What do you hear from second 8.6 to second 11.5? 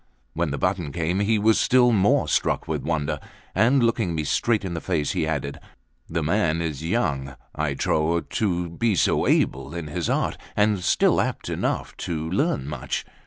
be so able in his art, and still apt